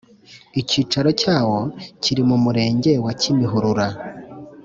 icyicaro 0.61 1.09
cyawo 1.21 1.59
kiri 2.01 2.21
mu 2.29 2.37
Murenge 2.43 2.91
wa 3.05 3.11
Kimihurura 3.21 3.87